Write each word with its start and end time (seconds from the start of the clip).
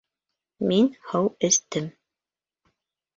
Мин 0.69 0.87
һыу 1.09 1.29
эстем. 1.49 1.91